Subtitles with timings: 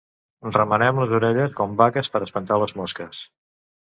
[0.53, 3.21] Remenem les orelles com vaques per espantar les mosques.